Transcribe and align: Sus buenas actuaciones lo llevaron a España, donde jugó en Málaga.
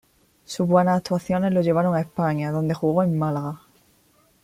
Sus 0.45 0.67
buenas 0.67 0.97
actuaciones 0.97 1.53
lo 1.53 1.61
llevaron 1.61 1.93
a 1.93 2.01
España, 2.01 2.49
donde 2.51 2.73
jugó 2.73 3.03
en 3.03 3.19
Málaga. 3.19 3.59